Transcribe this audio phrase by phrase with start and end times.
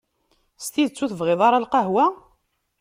[0.63, 2.05] S tidet ur tebɣiḍ ara lqahwa?